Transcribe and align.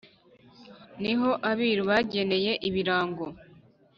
niho 1.01 1.29
abiru 1.49 1.83
bageneye 1.89 2.51
ibirango 2.67 3.25